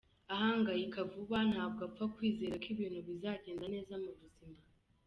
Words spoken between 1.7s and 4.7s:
apfa kwizera ko ibintu bizagenda neza mu buzima.